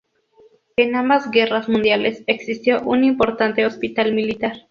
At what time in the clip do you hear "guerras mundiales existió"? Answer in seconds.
1.29-2.81